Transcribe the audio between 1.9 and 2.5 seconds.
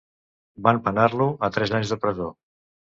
de presó.